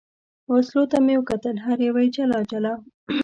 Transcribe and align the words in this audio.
وسلو 0.51 0.83
ته 0.91 0.97
مې 1.05 1.15
کتل، 1.29 1.55
هره 1.65 1.83
یوه 1.87 2.01
یې 2.05 2.13
جلا 2.15 2.39
جلا. 2.51 2.73